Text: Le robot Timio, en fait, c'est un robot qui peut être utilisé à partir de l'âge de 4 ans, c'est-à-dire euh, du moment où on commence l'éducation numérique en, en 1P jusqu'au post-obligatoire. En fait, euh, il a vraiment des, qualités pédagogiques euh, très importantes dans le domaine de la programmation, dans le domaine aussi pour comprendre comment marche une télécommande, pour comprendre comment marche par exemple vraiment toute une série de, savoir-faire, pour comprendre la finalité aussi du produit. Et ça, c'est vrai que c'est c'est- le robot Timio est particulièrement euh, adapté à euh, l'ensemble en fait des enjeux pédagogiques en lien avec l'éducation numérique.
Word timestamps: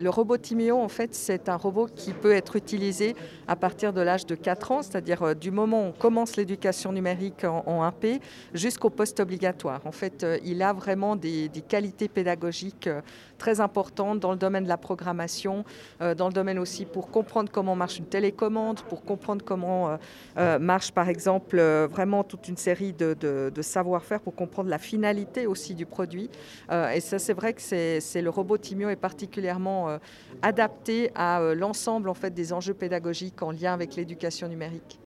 Le 0.00 0.10
robot 0.10 0.36
Timio, 0.36 0.78
en 0.78 0.86
fait, 0.86 1.12
c'est 1.12 1.48
un 1.48 1.56
robot 1.56 1.88
qui 1.92 2.12
peut 2.12 2.30
être 2.30 2.54
utilisé 2.54 3.16
à 3.48 3.56
partir 3.56 3.92
de 3.92 4.00
l'âge 4.00 4.26
de 4.26 4.36
4 4.36 4.70
ans, 4.70 4.80
c'est-à-dire 4.80 5.24
euh, 5.24 5.34
du 5.34 5.50
moment 5.50 5.82
où 5.82 5.86
on 5.86 5.92
commence 5.92 6.36
l'éducation 6.36 6.92
numérique 6.92 7.42
en, 7.42 7.64
en 7.66 7.82
1P 7.82 8.20
jusqu'au 8.54 8.90
post-obligatoire. 8.90 9.80
En 9.86 9.90
fait, 9.90 10.22
euh, 10.22 10.38
il 10.44 10.62
a 10.62 10.72
vraiment 10.72 11.16
des, 11.16 11.50
qualités 11.68 12.06
pédagogiques 12.06 12.86
euh, 12.86 13.00
très 13.38 13.60
importantes 13.60 14.20
dans 14.20 14.30
le 14.30 14.38
domaine 14.38 14.62
de 14.62 14.68
la 14.68 14.76
programmation, 14.76 15.64
dans 16.00 16.26
le 16.26 16.32
domaine 16.32 16.58
aussi 16.58 16.84
pour 16.84 17.08
comprendre 17.08 17.50
comment 17.52 17.76
marche 17.76 17.98
une 17.98 18.06
télécommande, 18.06 18.80
pour 18.82 19.04
comprendre 19.04 19.44
comment 19.44 19.96
marche 20.58 20.90
par 20.90 21.08
exemple 21.08 21.60
vraiment 21.88 22.24
toute 22.24 22.48
une 22.48 22.56
série 22.56 22.92
de, 22.92 23.52
savoir-faire, 23.60 24.20
pour 24.20 24.34
comprendre 24.34 24.68
la 24.68 24.78
finalité 24.78 25.46
aussi 25.46 25.76
du 25.76 25.86
produit. 25.86 26.28
Et 26.92 26.98
ça, 26.98 27.20
c'est 27.20 27.32
vrai 27.32 27.52
que 27.52 27.62
c'est 27.62 28.00
c'est- 28.00 28.22
le 28.22 28.30
robot 28.30 28.58
Timio 28.58 28.88
est 28.88 28.96
particulièrement 28.96 29.87
euh, 29.88 29.98
adapté 30.42 31.10
à 31.14 31.40
euh, 31.40 31.54
l'ensemble 31.54 32.08
en 32.08 32.14
fait 32.14 32.32
des 32.32 32.52
enjeux 32.52 32.74
pédagogiques 32.74 33.42
en 33.42 33.50
lien 33.50 33.72
avec 33.72 33.96
l'éducation 33.96 34.48
numérique. 34.48 34.96